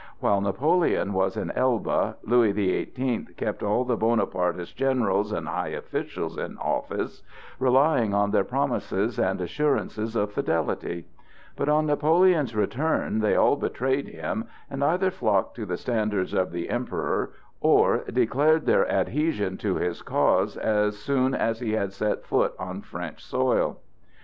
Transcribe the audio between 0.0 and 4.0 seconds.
While Napoleon was in Elba, Louis the Eighteenth kept all the